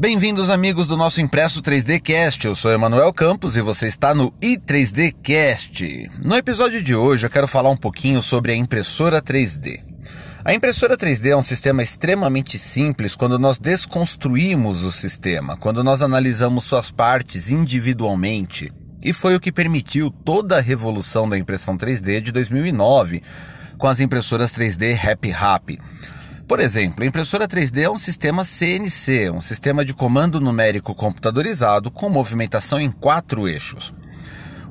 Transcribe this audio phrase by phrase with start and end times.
[0.00, 2.46] Bem-vindos, amigos do nosso Impresso 3D Cast.
[2.46, 6.08] Eu sou Emanuel Campos e você está no i3D Cast.
[6.20, 9.82] No episódio de hoje eu quero falar um pouquinho sobre a impressora 3D.
[10.44, 16.00] A impressora 3D é um sistema extremamente simples quando nós desconstruímos o sistema, quando nós
[16.00, 18.72] analisamos suas partes individualmente.
[19.02, 23.20] E foi o que permitiu toda a revolução da impressão 3D de 2009,
[23.76, 25.80] com as impressoras 3D Happy Happy.
[26.48, 31.90] Por exemplo, a impressora 3D é um sistema CNC, um sistema de comando numérico computadorizado
[31.90, 33.92] com movimentação em quatro eixos.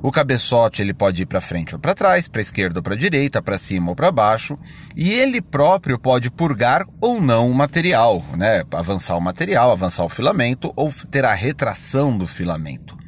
[0.02, 3.40] O cabeçote ele pode ir para frente ou para trás, para esquerda ou para direita,
[3.40, 4.58] para cima ou para baixo,
[4.96, 8.64] e ele próprio pode purgar ou não o material, né?
[8.72, 12.98] Avançar o material, avançar o filamento ou ter a retração do filamento.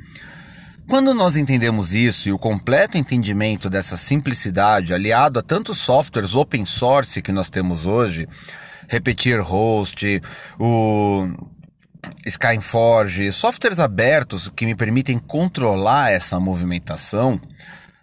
[0.90, 6.66] Quando nós entendemos isso e o completo entendimento dessa simplicidade, aliado a tantos softwares open
[6.66, 8.28] source que nós temos hoje,
[8.88, 10.20] Repetir Host,
[10.58, 11.28] o
[12.26, 17.40] Skyforge, softwares abertos que me permitem controlar essa movimentação,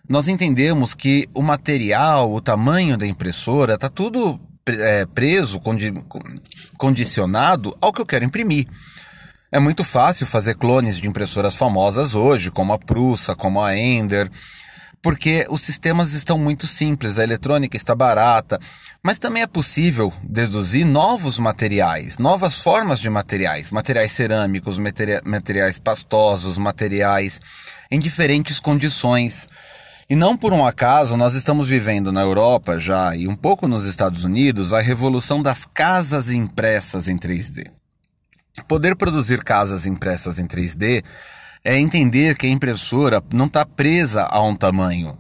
[0.08, 5.94] nós entendemos que o material, o tamanho da impressora, está tudo é, preso, condi
[6.78, 8.66] condicionado ao que eu quero imprimir.
[9.50, 14.30] É muito fácil fazer clones de impressoras famosas hoje, como a Prusa, como a Ender,
[15.02, 18.59] porque os sistemas estão muito simples, a eletrônica está barata,
[19.02, 24.78] mas também é possível deduzir novos materiais, novas formas de materiais, materiais cerâmicos,
[25.23, 27.39] materiais pastosos, materiais
[27.89, 29.48] em diferentes condições.
[30.09, 33.86] E não por um acaso nós estamos vivendo na Europa já e um pouco nos
[33.86, 37.77] Estados Unidos a revolução das casas impressas em 3D.
[38.66, 41.03] Poder produzir casas impressas em 3D
[41.63, 45.17] é entender que a impressora não está presa a um tamanho.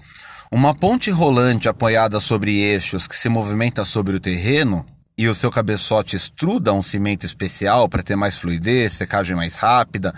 [0.51, 4.85] Uma ponte rolante apoiada sobre eixos que se movimenta sobre o terreno
[5.17, 10.13] e o seu cabeçote estruda um cimento especial para ter mais fluidez, secagem mais rápida,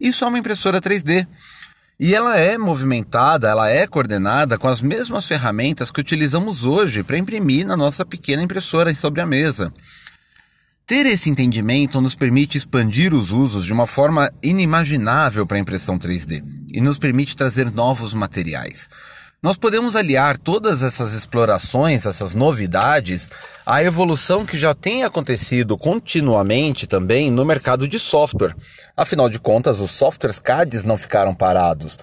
[0.00, 1.26] isso é uma impressora 3D.
[2.00, 7.18] E ela é movimentada, ela é coordenada com as mesmas ferramentas que utilizamos hoje para
[7.18, 9.72] imprimir na nossa pequena impressora sobre a mesa.
[10.88, 15.98] Ter esse entendimento nos permite expandir os usos de uma forma inimaginável para a impressão
[15.98, 18.88] 3D e nos permite trazer novos materiais.
[19.42, 23.28] Nós podemos aliar todas essas explorações, essas novidades,
[23.66, 28.56] à evolução que já tem acontecido continuamente também no mercado de software.
[28.96, 31.98] Afinal de contas, os softwares CADs não ficaram parados.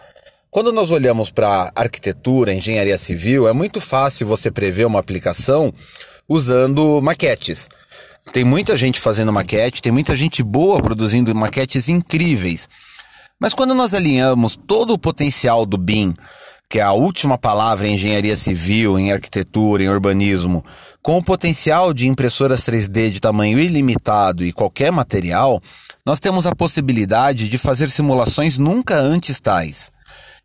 [0.52, 5.74] Quando nós olhamos para arquitetura, engenharia civil, é muito fácil você prever uma aplicação
[6.30, 7.68] usando maquetes.
[8.32, 12.68] Tem muita gente fazendo maquete, tem muita gente boa produzindo maquetes incríveis.
[13.40, 16.14] Mas quando nós alinhamos todo o potencial do BIM,
[16.70, 20.64] que é a última palavra em engenharia civil, em arquitetura, em urbanismo,
[21.02, 25.62] com o potencial de impressoras 3D de tamanho ilimitado e qualquer material,
[26.06, 29.92] nós temos a possibilidade de fazer simulações nunca antes tais.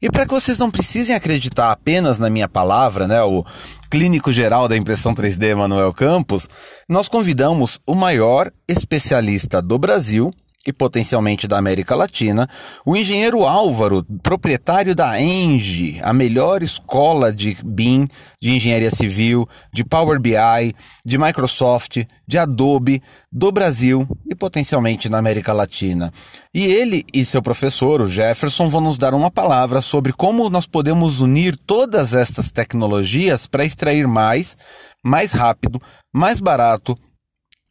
[0.02, 3.44] E para que vocês não precisem acreditar apenas na minha palavra, né, o
[3.90, 6.48] clínico geral da impressão 3D Manuel Campos,
[6.88, 10.30] nós convidamos o maior especialista do Brasil
[10.66, 12.48] e potencialmente da América Latina,
[12.84, 18.06] o engenheiro Álvaro, proprietário da Engie, a melhor escola de BIM,
[18.40, 25.16] de engenharia civil, de Power BI, de Microsoft, de Adobe, do Brasil e potencialmente na
[25.16, 26.12] América Latina.
[26.52, 30.66] E ele e seu professor, o Jefferson, vão nos dar uma palavra sobre como nós
[30.66, 34.58] podemos unir todas estas tecnologias para extrair mais,
[35.02, 35.80] mais rápido,
[36.12, 36.94] mais barato,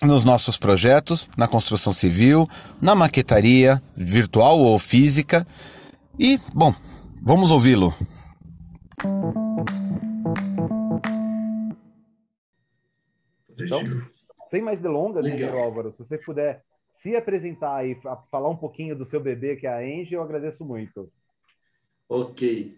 [0.02, 2.48] nos nossos projetos, na construção civil,
[2.82, 5.46] na maquetaria, virtual ou física.
[6.18, 6.74] E, bom,
[7.22, 7.94] vamos ouvi-lo.
[13.60, 13.82] Então,
[14.50, 16.64] sem mais delongas, engenheiro Álvaro, se você puder
[16.96, 17.98] se apresentar e
[18.31, 21.12] falar um pouquinho do seu bebê, que é a Engie, eu agradeço muito.
[22.08, 22.78] Ok.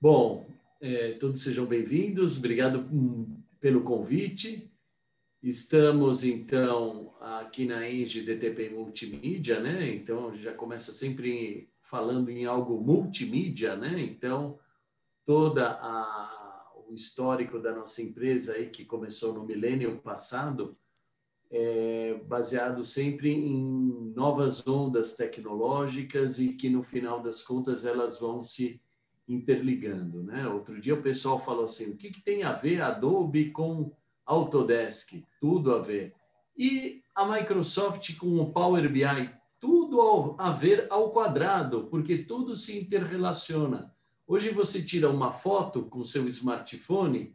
[0.00, 0.46] Bom,
[0.80, 4.70] é, todos sejam bem-vindos, obrigado hum, pelo convite.
[5.44, 9.94] Estamos, então, aqui na Enge DTP Multimídia, né?
[9.94, 14.00] Então, já começa sempre falando em algo multimídia, né?
[14.00, 14.58] Então,
[15.22, 20.78] toda a, o histórico da nossa empresa aí, que começou no milênio passado,
[21.50, 28.42] é baseado sempre em novas ondas tecnológicas e que, no final das contas, elas vão
[28.42, 28.80] se
[29.28, 30.48] interligando, né?
[30.48, 33.94] Outro dia o pessoal falou assim, o que, que tem a ver Adobe com
[34.26, 36.14] Autodesk, tudo a ver.
[36.56, 39.30] E a Microsoft com o Power BI,
[39.60, 43.94] tudo a ver ao quadrado, porque tudo se interrelaciona.
[44.26, 47.34] Hoje você tira uma foto com seu smartphone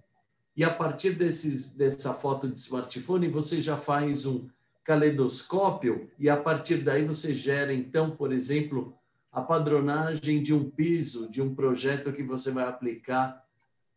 [0.56, 4.48] e a partir desses, dessa foto de smartphone você já faz um
[4.84, 8.98] caleidoscópio e a partir daí você gera, então, por exemplo,
[9.32, 13.46] a padronagem de um piso, de um projeto que você vai aplicar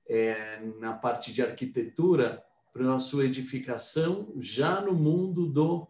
[0.06, 5.86] é, na parte de arquitetura para a sua edificação já no mundo do,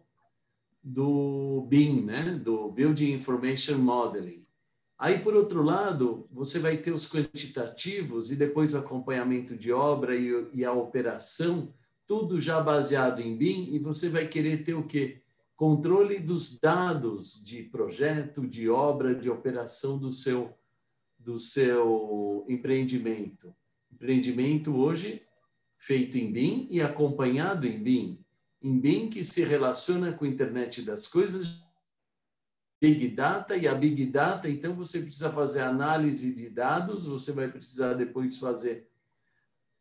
[0.83, 2.31] do BIM, né?
[2.31, 4.43] do Building Information Modeling.
[4.99, 10.15] Aí, por outro lado, você vai ter os quantitativos e depois o acompanhamento de obra
[10.15, 11.73] e, e a operação,
[12.05, 15.21] tudo já baseado em BIM, e você vai querer ter o quê?
[15.55, 20.53] Controle dos dados de projeto, de obra, de operação do seu,
[21.17, 23.53] do seu empreendimento.
[23.91, 25.21] Empreendimento hoje
[25.83, 28.17] feito em BIM e acompanhado em BIM.
[28.61, 31.61] Em BIM que se relaciona com a internet das coisas,
[32.79, 37.49] Big Data e a Big Data, então você precisa fazer análise de dados, você vai
[37.49, 38.87] precisar depois fazer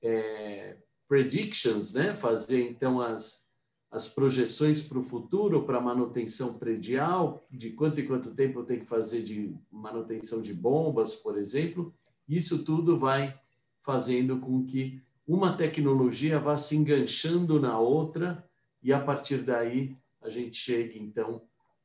[0.03, 0.77] é,
[1.07, 2.13] predictions, né?
[2.13, 3.49] fazer então as,
[3.89, 8.81] as projeções para o futuro, para manutenção predial, de quanto e quanto tempo eu tenho
[8.81, 11.95] que fazer de manutenção de bombas, por exemplo.
[12.29, 13.39] Isso tudo vai
[13.85, 18.49] fazendo com que uma tecnologia vá se enganchando na outra
[18.83, 21.43] e a partir daí a gente chegue então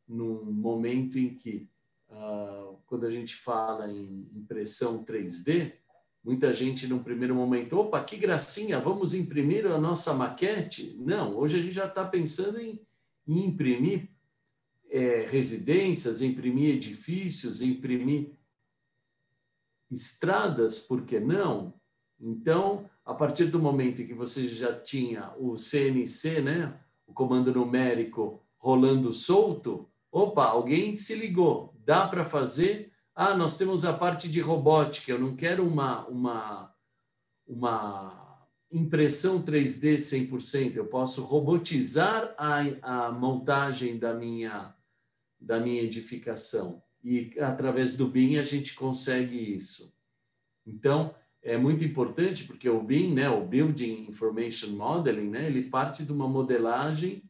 [0.07, 1.68] num momento em que,
[2.10, 5.74] uh, quando a gente fala em impressão 3D,
[6.24, 10.95] muita gente, num primeiro momento, opa, que gracinha, vamos imprimir a nossa maquete?
[11.00, 12.80] Não, hoje a gente já está pensando em,
[13.28, 14.10] em imprimir
[14.90, 18.31] é, residências, imprimir edifícios, imprimir
[19.92, 21.74] estradas, por que não?
[22.19, 27.54] Então, a partir do momento em que você já tinha o CNC, né, o comando
[27.54, 32.92] numérico rolando solto, Opa, alguém se ligou, dá para fazer?
[33.14, 36.74] Ah, nós temos a parte de robótica, eu não quero uma, uma,
[37.46, 42.62] uma impressão 3D 100%, eu posso robotizar a,
[43.08, 44.74] a montagem da minha,
[45.40, 46.81] da minha edificação.
[47.04, 49.94] E através do BIM a gente consegue isso.
[50.66, 51.14] Então,
[51.47, 56.11] é muito importante porque o BIM, né, o Building Information Modeling, né, ele parte de
[56.11, 57.23] uma modelagem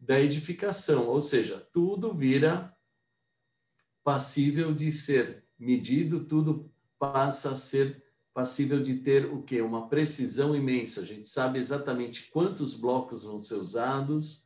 [0.00, 2.76] da edificação, ou seja, tudo vira
[4.02, 6.68] passível de ser medido, tudo
[6.98, 8.02] passa a ser
[8.34, 9.60] passível de ter o que?
[9.60, 11.02] Uma precisão imensa.
[11.02, 14.44] A gente sabe exatamente quantos blocos vão ser usados.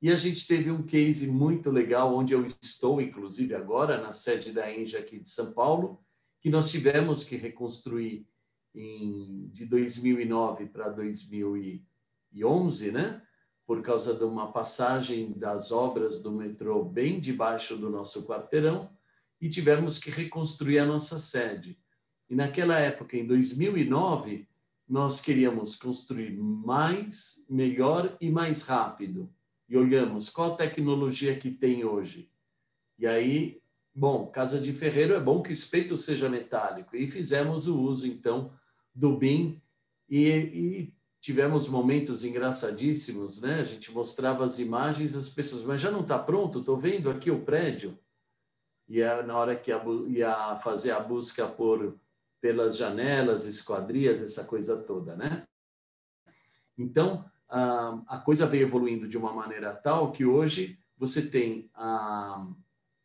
[0.00, 4.52] E a gente teve um case muito legal, onde eu estou, inclusive agora, na sede
[4.52, 6.00] da Engie aqui de São Paulo,
[6.40, 8.24] que nós tivemos que reconstruir
[8.74, 13.22] em, de 2009 para 2011, né?
[13.66, 18.90] por causa de uma passagem das obras do metrô bem debaixo do nosso quarteirão
[19.40, 21.78] e tivemos que reconstruir a nossa sede.
[22.28, 24.48] E naquela época, em 2009,
[24.88, 29.32] nós queríamos construir mais, melhor e mais rápido.
[29.68, 32.30] E olhamos qual tecnologia que tem hoje.
[32.98, 33.60] E aí,
[33.94, 36.94] bom, casa de ferreiro é bom que o espeto seja metálico.
[36.94, 38.52] E fizemos o uso, então,
[38.94, 39.60] do BIM
[40.08, 43.60] e, e tivemos momentos engraçadíssimos, né?
[43.60, 46.58] A gente mostrava as imagens, as pessoas, mas já não está pronto?
[46.58, 47.98] Estou vendo aqui o prédio.
[48.88, 49.70] E é na hora que
[50.08, 51.96] ia fazer a busca por
[52.40, 55.46] pelas janelas, esquadrias, essa coisa toda, né?
[56.76, 62.48] Então a, a coisa veio evoluindo de uma maneira tal que hoje você tem a,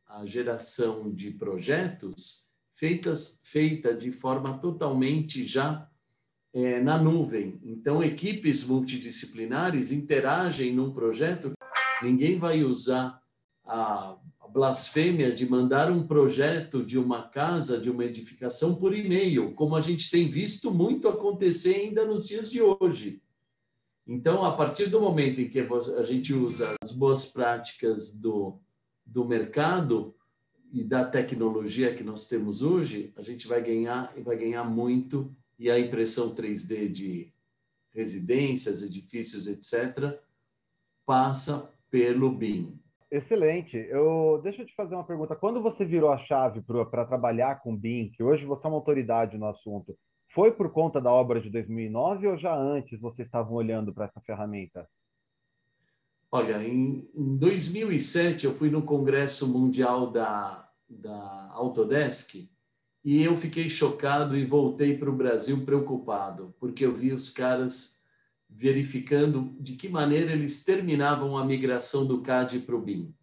[0.08, 2.47] a geração de projetos
[2.78, 5.90] feitas feita de forma totalmente já
[6.54, 7.60] é, na nuvem.
[7.64, 11.54] Então, equipes multidisciplinares interagem num projeto.
[12.02, 13.22] Ninguém vai usar
[13.66, 14.18] a
[14.54, 19.82] blasfêmia de mandar um projeto de uma casa, de uma edificação por e-mail, como a
[19.82, 23.22] gente tem visto muito acontecer ainda nos dias de hoje.
[24.08, 28.58] Então, a partir do momento em que a gente usa as boas práticas do,
[29.06, 30.16] do mercado
[30.72, 35.34] e da tecnologia que nós temos hoje, a gente vai ganhar e vai ganhar muito
[35.58, 37.34] e a impressão 3D de
[37.94, 40.20] residências, edifícios, etc.,
[41.06, 42.80] passa pelo BIM.
[43.10, 43.78] Excelente.
[43.90, 45.36] Eu, deixa eu te fazer uma pergunta.
[45.36, 49.38] Quando você virou a chave para trabalhar com BIM, que hoje você é uma autoridade
[49.38, 49.98] no assunto,
[50.30, 54.22] foi por conta da obra de 2009 ou já antes vocês estavam olhando para essa
[54.22, 54.88] ferramenta?
[56.30, 62.50] Olha, em, em 2007 eu fui no Congresso Mundial da, da Autodesk
[63.04, 68.02] e eu fiquei chocado e voltei para o Brasil preocupado, porque eu vi os caras
[68.50, 73.14] verificando de que maneira eles terminavam a migração do CAD para o BIM.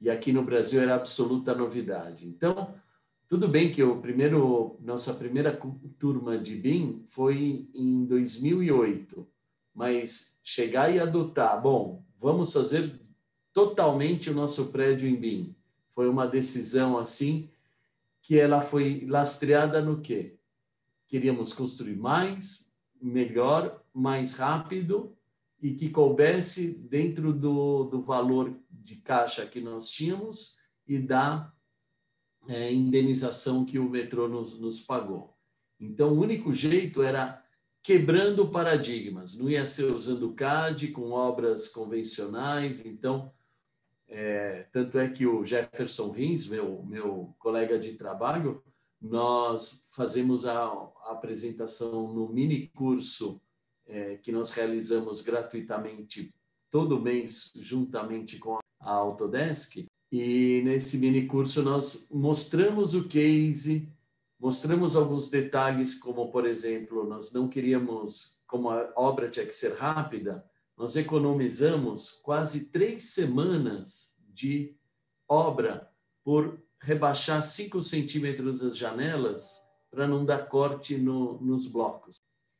[0.00, 2.26] E aqui no Brasil era absoluta novidade.
[2.26, 2.74] Então,
[3.26, 5.58] tudo bem que o primeiro, nossa primeira
[5.98, 9.28] turma de BIM foi em 2008,
[9.74, 13.00] mas chegar e adotar, bom, vamos fazer
[13.52, 15.56] totalmente o nosso prédio em BIM.
[15.94, 17.50] Foi uma decisão assim
[18.20, 20.36] que ela foi lastreada no quê?
[21.06, 25.16] Queríamos construir mais, melhor, mais rápido
[25.62, 30.56] e que coubesse dentro do, do valor de caixa que nós tínhamos
[30.86, 31.52] e da
[32.46, 35.36] é, indenização que o metrô nos, nos pagou.
[35.80, 37.42] Então, o único jeito era
[37.82, 42.84] quebrando paradigmas, não ia ser usando CAD com obras convencionais.
[42.84, 43.32] Então,
[44.08, 48.62] é, tanto é que o Jefferson Rins, meu, meu colega de trabalho,
[49.00, 53.40] nós fazemos a, a apresentação no mini curso
[53.86, 56.34] é, que nós realizamos gratuitamente
[56.70, 59.86] todo mês, juntamente com a Autodesk.
[60.10, 63.88] E nesse mini curso nós mostramos o case,
[64.38, 69.74] mostramos alguns detalhes, como, por exemplo, nós não queríamos, como a obra tinha que ser
[69.74, 70.44] rápida,
[70.76, 74.76] nós economizamos quase três semanas de
[75.28, 75.90] obra
[76.22, 79.58] por rebaixar 5 centímetros as janelas
[79.90, 82.16] para não dar corte no, nos blocos.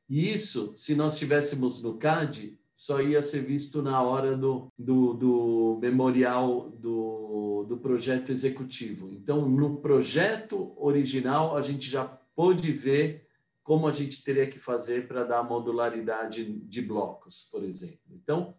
[0.09, 5.13] E isso, se nós estivéssemos no CAD, só ia ser visto na hora do, do,
[5.13, 9.11] do memorial do, do projeto executivo.
[9.11, 12.05] Então, no projeto original, a gente já
[12.37, 13.27] pôde ver
[13.65, 17.99] como a gente teria que fazer para dar modularidade de blocos, por exemplo.
[18.13, 18.55] Então,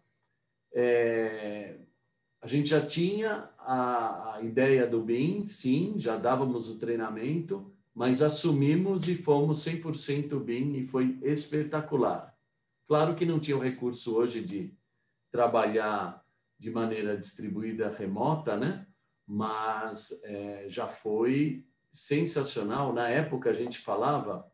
[0.74, 1.78] é,
[2.42, 8.20] a gente já tinha a, a ideia do BIM, sim, já dávamos o treinamento, mas
[8.20, 12.38] assumimos e fomos 100% BIM e foi espetacular.
[12.90, 14.74] Claro que não tinha o recurso hoje de
[15.30, 16.26] trabalhar
[16.58, 18.84] de maneira distribuída remota, né?
[19.24, 22.92] Mas é, já foi sensacional.
[22.92, 24.50] Na época a gente falava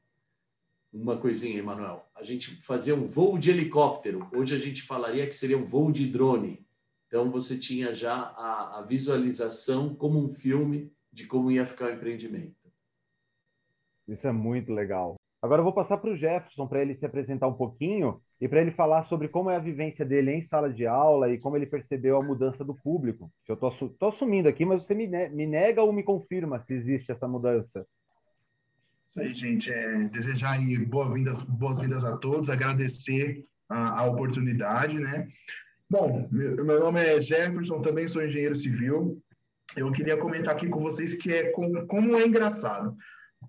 [0.92, 2.06] uma coisinha, Emanuel.
[2.14, 4.28] A gente fazia um voo de helicóptero.
[4.30, 6.62] Hoje a gente falaria que seria um voo de drone.
[7.06, 11.94] Então você tinha já a, a visualização como um filme de como ia ficar o
[11.94, 12.70] empreendimento.
[14.06, 15.15] Isso é muito legal.
[15.42, 18.60] Agora eu vou passar para o Jefferson para ele se apresentar um pouquinho e para
[18.60, 21.66] ele falar sobre como é a vivência dele em sala de aula e como ele
[21.66, 23.30] percebeu a mudança do público.
[23.46, 27.28] Eu estou assumindo aqui, mas você me, me nega ou me confirma se existe essa
[27.28, 27.86] mudança?
[29.08, 29.72] Isso aí, gente.
[29.72, 35.28] É, desejar aí boas-vindas boas -vindas a todos, agradecer a, a oportunidade, né?
[35.88, 39.22] Bom, meu, meu nome é Jefferson, também sou engenheiro civil.
[39.76, 42.96] Eu queria comentar aqui com vocês que é como é engraçado,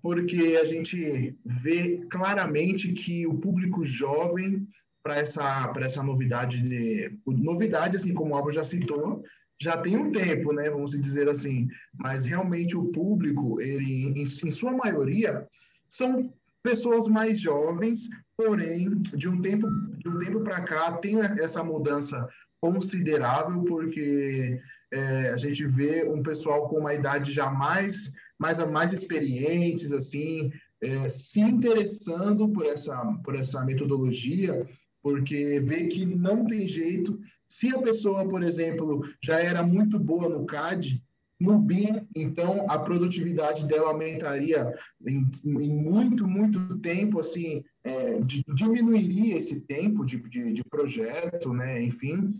[0.02, 4.66] porque a gente vê claramente que o público jovem
[5.02, 9.24] para essa para essa novidade de novidade assim como o Álvaro já citou
[9.60, 10.70] já tem um tempo, né?
[10.70, 11.68] Vamos dizer assim.
[11.98, 15.46] Mas realmente o público, ele, em, em sua maioria,
[15.88, 16.30] são
[16.62, 19.68] pessoas mais jovens, porém, de um tempo,
[19.98, 22.28] de um tempo para cá, tem essa mudança
[22.60, 24.60] considerável, porque
[24.92, 30.50] é, a gente vê um pessoal com uma idade já mais, mais, mais experientes, assim,
[30.80, 34.66] é, se interessando por essa, por essa metodologia,
[35.02, 37.18] porque vê que não tem jeito
[37.48, 41.02] se a pessoa, por exemplo, já era muito boa no CAD,
[41.40, 44.74] no BIM, então a produtividade dela aumentaria
[45.06, 48.18] em, em muito, muito tempo, assim, é,
[48.54, 51.80] diminuiria esse tempo de, de, de, projeto, né?
[51.82, 52.34] Enfim,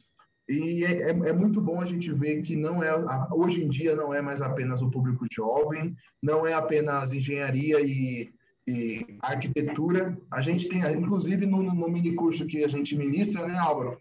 [0.49, 2.91] e é, é, é muito bom a gente ver que não é
[3.33, 8.33] hoje em dia não é mais apenas o público jovem, não é apenas engenharia e,
[8.67, 10.17] e arquitetura.
[10.31, 13.99] A gente tem, inclusive no, no mini curso que a gente ministra, né, Álvaro?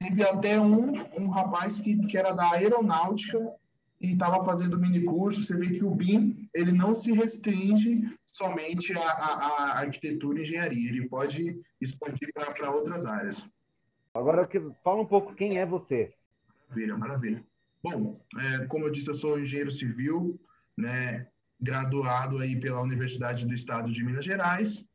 [0.00, 3.38] Teve até um, um rapaz que, que era da aeronáutica
[4.00, 5.42] e estava fazendo mini curso.
[5.42, 11.08] Você vê que o BIM ele não se restringe somente à, arquitetura e engenharia, ele
[11.08, 13.46] pode expandir para outras áreas.
[14.14, 14.48] Agora,
[14.82, 16.14] fala um pouco quem é você.
[16.68, 17.44] Maravilha, maravilha.
[17.82, 20.40] Bom, é, como eu disse, eu sou engenheiro civil,
[20.78, 21.26] né,
[21.60, 24.86] graduado aí pela Universidade do Estado de Minas Gerais.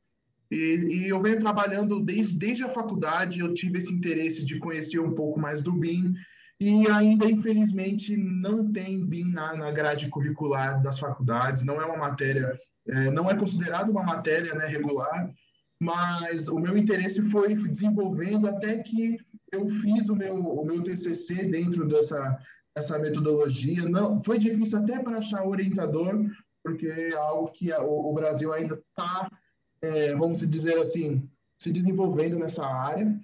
[0.49, 4.99] E, e, eu venho trabalhando desde, desde a faculdade, eu tive esse interesse de conhecer
[4.99, 6.15] um pouco mais do BIM,
[6.59, 11.97] e ainda, infelizmente, não tem BIM na, na grade curricular das faculdades, não é uma
[11.97, 12.53] matéria,
[12.87, 15.31] é, não é considerado uma matéria né, regular,
[15.81, 19.17] mas o meu interesse foi desenvolvendo até que
[19.51, 22.37] eu fiz o meu, o meu TCC dentro dessa,
[22.75, 23.87] dessa metodologia.
[23.87, 26.25] Não, foi difícil até para achar orientador,
[26.63, 29.29] porque é algo que a, o, o Brasil ainda está
[29.81, 33.17] é, vamos dizer assim, se desenvolvendo nessa área.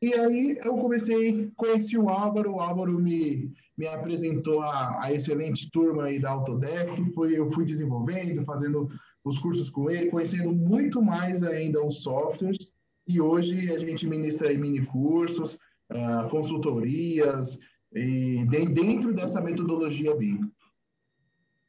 [0.00, 5.70] E aí eu comecei, conheci o Álvaro, o Álvaro me, me apresentou a, a excelente
[5.70, 8.88] turma aí da Autodesk, foi, eu fui desenvolvendo, fazendo
[9.28, 12.58] os cursos com ele, conhecendo muito mais ainda os softwares,
[13.06, 15.54] e hoje a gente ministra mini cursos,
[15.90, 17.58] uh, consultorias,
[17.92, 20.40] e dentro dessa metodologia BIM.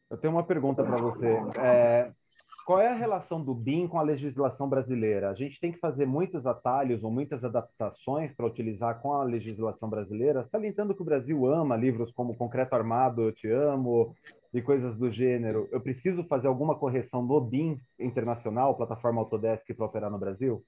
[0.10, 1.28] Eu tenho uma pergunta para você.
[1.60, 2.12] É,
[2.66, 5.30] qual é a relação do BIM com a legislação brasileira?
[5.30, 9.90] A gente tem que fazer muitos atalhos ou muitas adaptações para utilizar com a legislação
[9.90, 14.16] brasileira, salientando que o Brasil ama livros como Concreto Armado, Eu Te Amo
[14.54, 15.68] e coisas do gênero.
[15.72, 20.64] Eu preciso fazer alguma correção no BIM internacional, plataforma Autodesk, para operar no Brasil?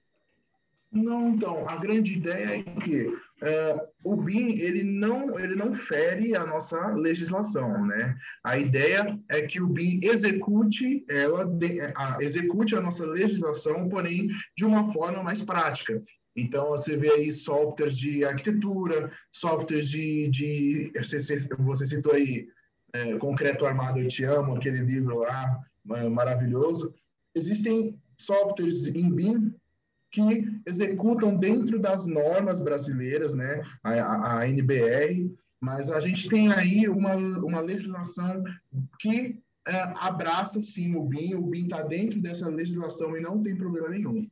[0.92, 3.08] Não, então, a grande ideia é que
[3.42, 8.18] é, o BIM ele não, ele não fere a nossa legislação, né?
[8.44, 14.28] A ideia é que o BIM execute ela de, a, execute a nossa legislação, porém
[14.58, 16.04] de uma forma mais prática.
[16.36, 21.20] Então você vê aí softwares de arquitetura, softwares de, de você,
[21.58, 22.48] você citou aí
[22.94, 25.60] é, Concreto Armado Eu Te Amo, aquele livro lá
[26.12, 26.94] maravilhoso.
[27.34, 29.54] Existem softwares em BIM
[30.12, 36.90] que executam dentro das normas brasileiras, né, a, a NBR, mas a gente tem aí
[36.90, 38.44] uma, uma legislação
[39.00, 43.56] que é, abraça sim o BIM, o BIM está dentro dessa legislação e não tem
[43.56, 44.28] problema nenhum.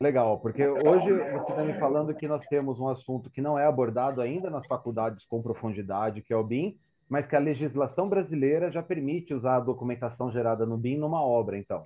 [0.00, 3.66] Legal, porque hoje você está me falando que nós temos um assunto que não é
[3.66, 6.76] abordado ainda nas faculdades com profundidade, que é o BIM,
[7.10, 11.58] mas que a legislação brasileira já permite usar a documentação gerada no BIM numa obra,
[11.58, 11.84] então.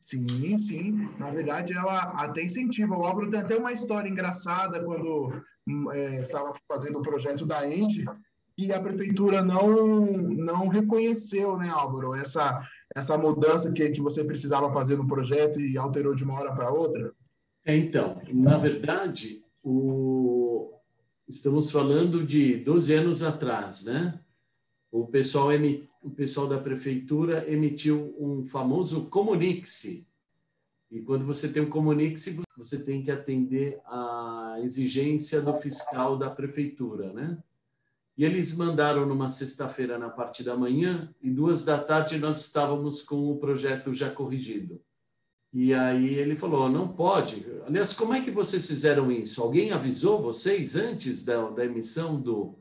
[0.00, 1.10] Sim, sim.
[1.18, 2.96] Na verdade, ela até incentiva.
[2.96, 7.66] O Álvaro tem até uma história engraçada quando hum, é, estava fazendo o projeto da
[7.66, 8.04] Ende
[8.56, 12.62] e a prefeitura não não reconheceu, né, Álvaro, essa
[12.94, 16.70] essa mudança que, que você precisava fazer no projeto e alterou de uma hora para
[16.70, 17.12] outra.
[17.64, 20.29] É, então, na verdade, o...
[21.30, 24.20] estamos falando de 12 anos atrás, né?
[24.90, 25.48] O pessoal
[26.02, 30.06] o pessoal da prefeitura emitiu um famoso comunique-se.
[30.90, 36.28] E quando você tem um comunique-se, você tem que atender à exigência do fiscal da
[36.28, 37.38] prefeitura, né?
[38.16, 43.02] E eles mandaram numa sexta-feira na parte da manhã e duas da tarde nós estávamos
[43.02, 44.82] com o projeto já corrigido.
[45.52, 47.44] E aí ele falou, não pode.
[47.66, 49.42] Aliás, como é que vocês fizeram isso?
[49.42, 52.56] Alguém avisou vocês antes da, da emissão do,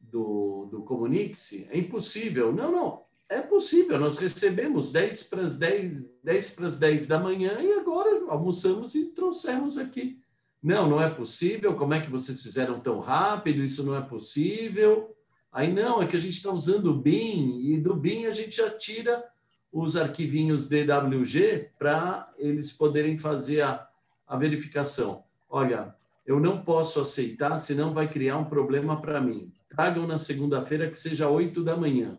[0.00, 2.52] do, do Comunique-se, é impossível.
[2.52, 3.98] Não, não, é possível.
[3.98, 8.94] Nós recebemos 10 para as 10, 10 para as 10 da manhã e agora almoçamos
[8.94, 10.18] e trouxemos aqui.
[10.62, 11.74] Não, não é possível.
[11.74, 13.64] Como é que vocês fizeram tão rápido?
[13.64, 15.14] Isso não é possível.
[15.50, 18.56] Aí não, é que a gente está usando o BIM e do BIM a gente
[18.56, 19.22] já tira
[19.72, 23.88] os arquivinhos DWG para eles poderem fazer a,
[24.26, 25.24] a verificação.
[25.48, 25.94] Olha,
[26.26, 30.98] eu não posso aceitar, senão vai criar um problema para mim tragam na segunda-feira que
[30.98, 32.18] seja 8 da manhã.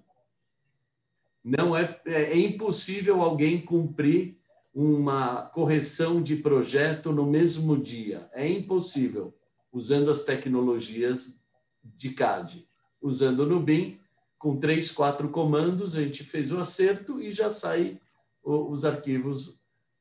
[1.44, 4.38] Não é, é, é impossível alguém cumprir
[4.74, 8.28] uma correção de projeto no mesmo dia.
[8.34, 9.38] É impossível,
[9.72, 11.40] usando as tecnologias
[11.84, 12.68] de CAD.
[13.00, 14.00] Usando no BIM,
[14.44, 17.98] com três, quatro comandos, a gente fez o acerto e já sai
[18.44, 19.58] os arquivos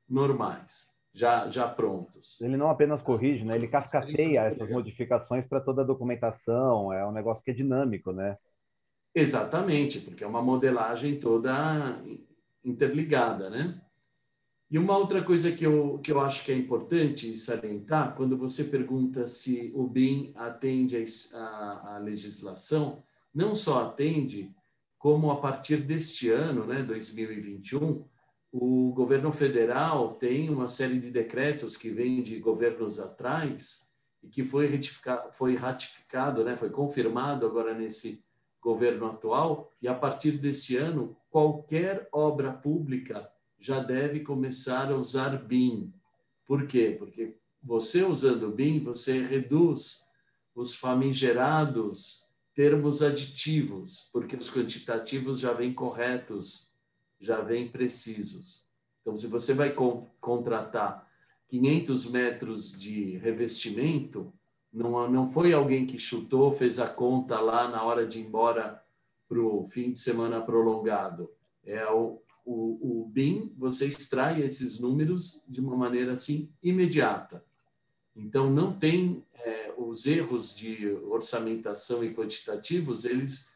[0.09, 2.41] normais já, já prontos.
[2.41, 3.55] Ele não apenas corrige, né?
[3.55, 8.37] ele cascateia essas modificações para toda a documentação, é um negócio que é dinâmico, né?
[9.15, 12.03] Exatamente, porque é uma modelagem toda
[12.65, 13.81] interligada, né?
[14.69, 18.65] E uma outra coisa que eu, que eu acho que é importante salientar, quando você
[18.65, 20.97] pergunta se o BIM atende
[21.33, 24.55] à legislação, não só atende,
[24.99, 28.05] como a partir deste ano, né, 2021,
[28.53, 33.91] o governo federal tem uma série de decretos que vêm de governos atrás
[34.23, 38.23] e que foi ratificado, foi ratificado, né, foi confirmado agora nesse
[38.61, 45.31] governo atual, e a partir desse ano, qualquer obra pública já deve começar a usar
[45.31, 45.93] BIM.
[46.47, 46.95] Por quê?
[46.97, 50.09] Porque você usando BIM, você reduz
[50.55, 56.73] os famigerados termos aditivos, porque os quantitativos já vêm corretos
[57.23, 58.65] já vêm precisos.
[59.01, 61.09] Então, se você vai com, contratar
[61.49, 64.33] 500 metros de revestimento,
[64.73, 68.83] não, não foi alguém que chutou, fez a conta lá na hora de ir embora
[69.29, 71.31] para o fim de semana prolongado.
[71.65, 77.45] É o, o, o BIM, você extrai esses números de uma maneira assim imediata.
[78.17, 83.51] Então, não tem é, os erros de orçamentação e quantitativos, eles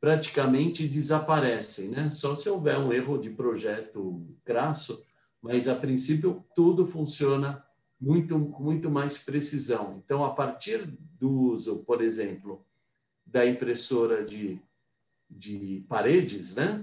[0.00, 2.10] praticamente desaparecem, né?
[2.10, 5.04] Só se houver um erro de projeto crasso,
[5.42, 7.64] mas a princípio tudo funciona
[8.00, 10.00] muito muito mais precisão.
[10.02, 10.86] Então, a partir
[11.18, 12.64] do uso, por exemplo,
[13.26, 14.58] da impressora de,
[15.28, 16.82] de paredes, né?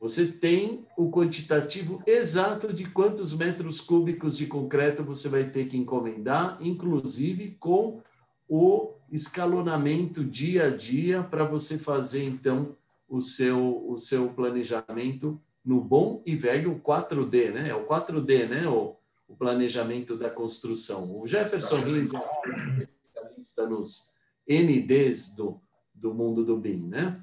[0.00, 5.76] Você tem o quantitativo exato de quantos metros cúbicos de concreto você vai ter que
[5.76, 8.02] encomendar, inclusive com
[8.50, 12.76] o escalonamento dia a dia para você fazer então
[13.08, 17.68] o seu o seu planejamento no bom e velho 4D, né?
[17.68, 18.68] É o 4D, né?
[18.68, 18.96] O,
[19.28, 21.20] o planejamento da construção.
[21.20, 24.12] O Jefferson Rins é um especialista nos
[24.48, 25.60] NDs do,
[25.94, 27.22] do mundo do BIM, né?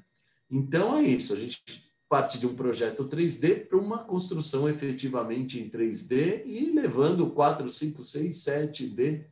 [0.50, 1.62] Então é isso, a gente
[2.08, 8.02] parte de um projeto 3D para uma construção efetivamente em 3D e levando 4, 5,
[8.02, 9.24] 6, 7D.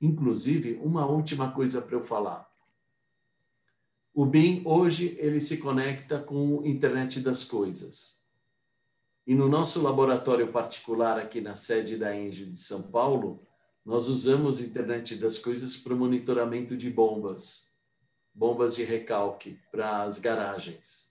[0.00, 2.50] Inclusive, uma última coisa para eu falar.
[4.14, 8.18] O BIM hoje ele se conecta com a internet das coisas.
[9.26, 13.46] E no nosso laboratório particular aqui na sede da Engie de São Paulo,
[13.84, 17.70] nós usamos a internet das coisas para o monitoramento de bombas,
[18.34, 21.10] bombas de recalque para as garagens.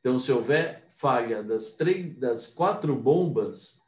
[0.00, 3.80] Então, se houver falha das três, das quatro bombas,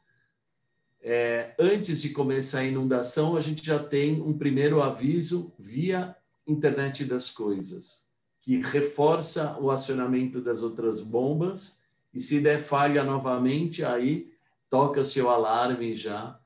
[1.01, 7.05] é, antes de começar a inundação, a gente já tem um primeiro aviso via internet
[7.05, 8.09] das coisas,
[8.41, 11.83] que reforça o acionamento das outras bombas
[12.13, 14.31] e se der falha novamente, aí
[14.69, 16.39] toca seu alarme já,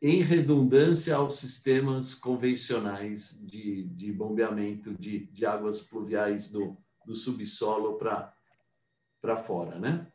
[0.00, 7.96] em redundância aos sistemas convencionais de, de bombeamento de, de águas pluviais do, do subsolo
[7.96, 10.06] para fora, né?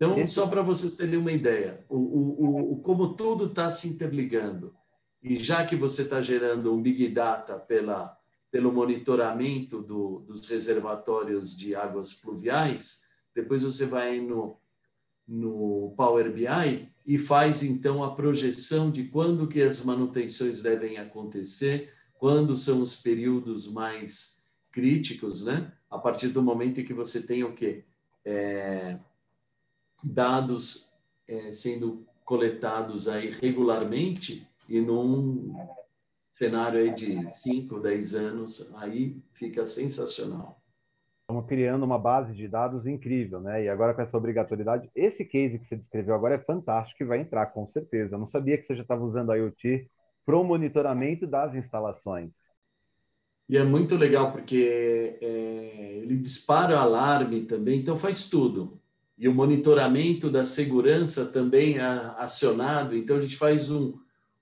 [0.00, 4.74] Então, só para vocês terem uma ideia, o, o, o como tudo está se interligando,
[5.22, 8.16] e já que você está gerando um Big Data pela,
[8.50, 14.56] pelo monitoramento do, dos reservatórios de águas pluviais, depois você vai no,
[15.28, 21.92] no Power BI e faz então a projeção de quando que as manutenções devem acontecer,
[22.14, 25.72] quando são os períodos mais críticos, né?
[25.90, 27.84] A partir do momento em que você tem o quê?
[28.24, 28.98] É,
[30.02, 30.92] dados
[31.26, 35.52] é, sendo coletados aí regularmente e num
[36.32, 40.60] cenário aí de 5, 10 anos, aí fica sensacional.
[41.22, 43.64] Estamos criando uma base de dados incrível, né?
[43.64, 47.20] E agora com essa obrigatoriedade, esse case que você descreveu agora é fantástico e vai
[47.20, 48.14] entrar, com certeza.
[48.14, 49.88] Eu não sabia que você já estava usando a IoT
[50.24, 52.32] para o monitoramento das instalações.
[53.48, 58.80] E é muito legal porque é, ele dispara o alarme também, então faz tudo.
[59.20, 61.82] E o monitoramento da segurança também é
[62.16, 63.92] acionado, então a gente faz um,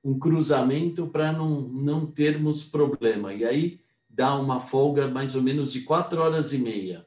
[0.05, 3.35] um cruzamento para não, não termos problema.
[3.35, 7.05] E aí dá uma folga mais ou menos de quatro horas e meia.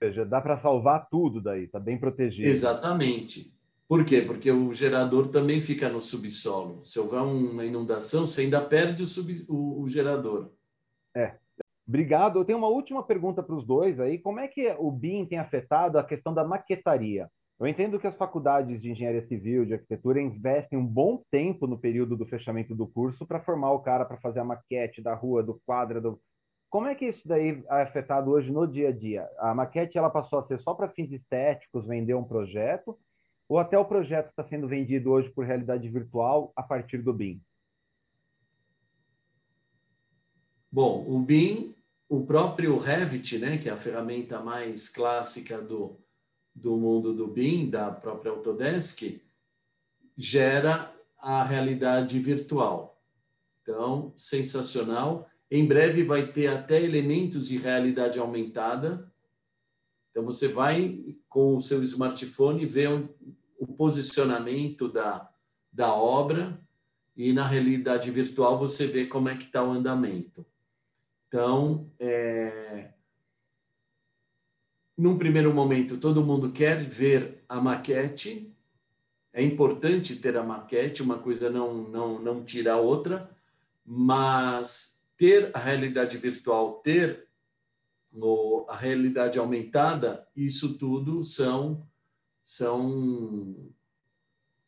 [0.00, 2.48] Ou seja, dá para salvar tudo daí, está bem protegido.
[2.48, 3.54] Exatamente.
[3.86, 4.22] Por quê?
[4.22, 6.84] Porque o gerador também fica no subsolo.
[6.84, 10.50] Se houver uma inundação, você ainda perde o, sub, o, o gerador.
[11.14, 11.36] É.
[11.86, 12.38] Obrigado.
[12.38, 14.18] Eu tenho uma última pergunta para os dois aí.
[14.18, 17.28] Como é que o BIM tem afetado a questão da maquetaria?
[17.62, 21.78] Eu entendo que as faculdades de engenharia civil, de arquitetura, investem um bom tempo no
[21.78, 25.44] período do fechamento do curso para formar o cara para fazer a maquete da rua,
[25.44, 26.00] do quadro.
[26.00, 26.20] Do...
[26.68, 29.28] Como é que isso daí é afetado hoje no dia a dia?
[29.38, 32.98] A maquete ela passou a ser só para fins estéticos, vender um projeto,
[33.48, 37.40] ou até o projeto está sendo vendido hoje por realidade virtual a partir do BIM?
[40.72, 41.71] Bom, o BIM,
[42.12, 45.98] o próprio Revit, né, que é a ferramenta mais clássica do,
[46.54, 49.18] do mundo do BIM, da própria Autodesk,
[50.14, 53.02] gera a realidade virtual.
[53.62, 55.26] Então, sensacional.
[55.50, 59.10] Em breve vai ter até elementos de realidade aumentada.
[60.10, 62.90] Então, você vai com o seu smartphone ver
[63.58, 65.30] o posicionamento da,
[65.72, 66.60] da obra
[67.16, 70.44] e na realidade virtual você vê como é que está o andamento.
[71.32, 72.90] Então, é,
[74.94, 78.54] num primeiro momento, todo mundo quer ver a maquete.
[79.32, 83.34] É importante ter a maquete, uma coisa não, não, não tira a outra,
[83.82, 87.26] mas ter a realidade virtual, ter
[88.68, 91.88] a realidade aumentada, isso tudo são,
[92.44, 93.72] são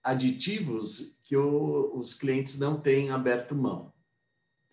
[0.02, 3.93] aditivos que o, os clientes não têm aberto mão.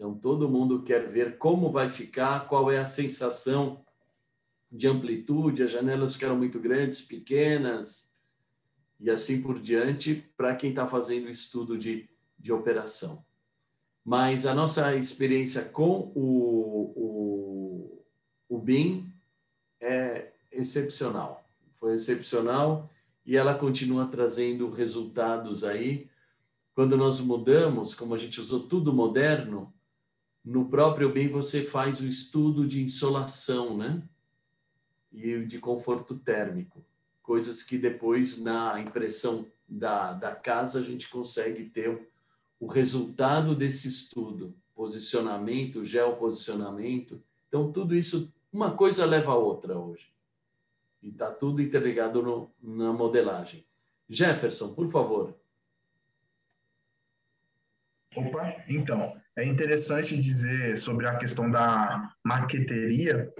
[0.01, 3.85] Então, todo mundo quer ver como vai ficar, qual é a sensação
[4.71, 8.11] de amplitude, as janelas ficaram muito grandes, pequenas,
[8.99, 13.23] e assim por diante, para quem está fazendo estudo de, de operação.
[14.03, 18.03] Mas a nossa experiência com o, o,
[18.49, 19.07] o BIM
[19.79, 21.47] é excepcional.
[21.79, 22.89] Foi excepcional
[23.23, 26.09] e ela continua trazendo resultados aí.
[26.73, 29.71] Quando nós mudamos, como a gente usou tudo moderno,
[30.43, 34.01] no próprio BIM você faz o estudo de insolação, né?
[35.11, 36.83] e de conforto térmico,
[37.21, 42.09] coisas que depois na impressão da, da casa a gente consegue ter
[42.59, 47.21] o resultado desse estudo, posicionamento, geoposicionamento.
[47.47, 50.11] Então, tudo isso, uma coisa leva a outra hoje.
[51.01, 53.65] E está tudo interligado no, na modelagem.
[54.07, 55.35] Jefferson, por favor.
[58.15, 63.31] Opa, então, é interessante dizer sobre a questão da maqueteria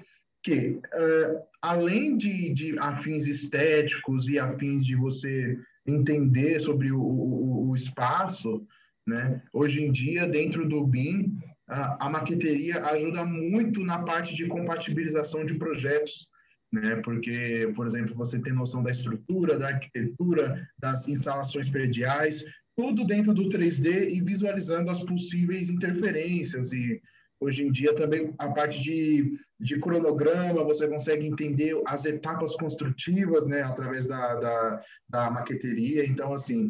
[0.44, 7.70] que, uh, além de, de afins estéticos e afins de você entender sobre o, o,
[7.70, 8.66] o espaço,
[9.06, 9.42] né?
[9.54, 15.46] Hoje em dia, dentro do BIM, a, a maqueteria ajuda muito na parte de compatibilização
[15.46, 16.28] de projetos,
[16.72, 16.96] né?
[17.04, 23.34] Porque, por exemplo, você tem noção da estrutura, da arquitetura, das instalações prediais, tudo dentro
[23.34, 27.02] do 3D e visualizando as possíveis interferências e
[27.40, 33.48] hoje em dia também a parte de, de cronograma, você consegue entender as etapas construtivas,
[33.48, 36.06] né, através da, da, da maqueteria.
[36.06, 36.68] Então, assim,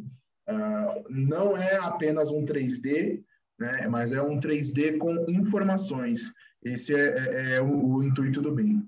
[0.49, 3.21] uh, não é apenas um 3D,
[3.59, 6.31] né, mas é um 3D com informações.
[6.63, 8.87] Esse é, é, é o, o, intuito do BIM.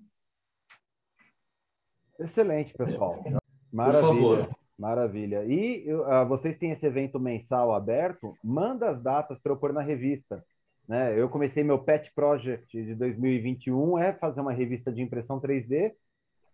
[2.19, 3.23] Excelente, pessoal.
[3.71, 4.01] Maravilha.
[4.01, 4.62] Por favor.
[4.83, 5.45] Maravilha.
[5.45, 8.37] E uh, vocês têm esse evento mensal aberto?
[8.43, 10.43] Manda as datas para eu pôr na revista.
[10.85, 11.17] Né?
[11.17, 15.93] Eu comecei meu pet project de 2021 é fazer uma revista de impressão 3D,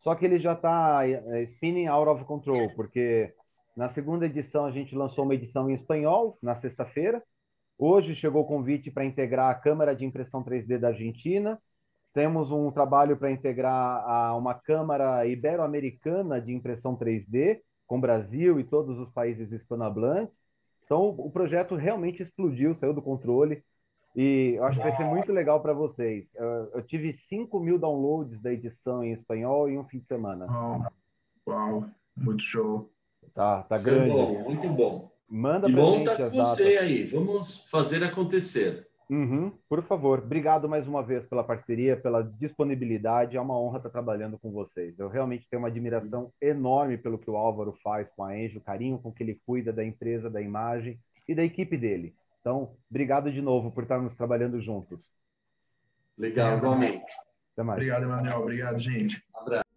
[0.04, 3.34] só que ele já está é, spinning out of control, porque
[3.76, 7.24] na segunda edição a gente lançou uma edição em espanhol na sexta-feira.
[7.80, 11.60] Hoje chegou o convite para integrar a Câmara de Impressão 3D da Argentina.
[12.14, 18.64] Temos um trabalho para integrar a uma Câmara Ibero-Americana de Impressão 3D com Brasil e
[18.64, 20.40] todos os países hispanohablantes.
[20.86, 23.64] Então, o projeto realmente explodiu, saiu do controle.
[24.16, 26.34] E eu acho que vai ser muito legal para vocês.
[26.36, 30.46] Eu, eu, tive 5 mil downloads da edição em espanhol em um fim de semana.
[30.48, 32.92] Oh, uau, muito show.
[33.34, 34.12] Tá, tá Isso é grande.
[34.12, 35.12] É bom, muito bom.
[35.28, 37.06] Manda e bom estar tá com você aí.
[37.06, 38.88] Vamos fazer acontecer.
[39.10, 40.20] Uhum, por favor.
[40.20, 43.36] Obrigado mais uma vez pela parceria, pela disponibilidade.
[43.36, 45.00] É uma honra estar trabalhando com vocês.
[45.00, 48.64] Eu realmente tenho uma admiração enorme pelo que o Álvaro faz com a Enjo, o
[48.64, 52.14] carinho com que ele cuida da empresa, da imagem e da equipe dele.
[52.40, 55.00] Então, obrigado de novo por estarmos trabalhando juntos.
[56.16, 57.12] Legal, igualmente.
[57.54, 57.78] Até mais.
[57.78, 58.40] Obrigado, Emanuel.
[58.40, 59.24] Obrigado, gente.
[59.36, 59.69] Um abraço.